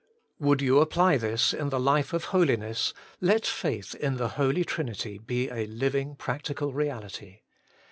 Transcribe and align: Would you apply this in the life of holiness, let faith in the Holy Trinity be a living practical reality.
Would 0.39 0.63
you 0.63 0.79
apply 0.79 1.17
this 1.17 1.53
in 1.53 1.69
the 1.69 1.79
life 1.79 2.11
of 2.11 2.23
holiness, 2.33 2.91
let 3.19 3.45
faith 3.45 3.93
in 3.93 4.17
the 4.17 4.29
Holy 4.29 4.63
Trinity 4.65 5.19
be 5.19 5.47
a 5.51 5.67
living 5.67 6.15
practical 6.15 6.73
reality. 6.73 7.41